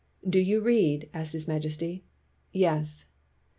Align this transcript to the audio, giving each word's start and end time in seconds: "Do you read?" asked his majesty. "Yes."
"Do 0.27 0.39
you 0.39 0.61
read?" 0.61 1.09
asked 1.13 1.33
his 1.33 1.47
majesty. 1.47 2.03
"Yes." 2.51 3.05